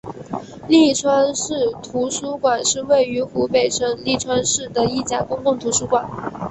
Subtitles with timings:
[0.67, 1.53] 利川市
[1.83, 6.09] 图书馆是位于湖北省利川市的一家公共图书馆。